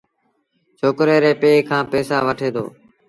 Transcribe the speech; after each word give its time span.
ڇوڪري 0.77 1.17
ري 1.23 1.31
پي 1.41 1.51
کآݩ 1.69 1.89
پئيٚسآ 1.91 2.17
وٺي 2.27 2.49
دو۔ 2.55 2.65